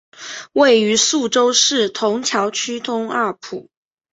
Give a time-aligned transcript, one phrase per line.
[0.53, 3.69] 位于宿州市埇桥区东二铺。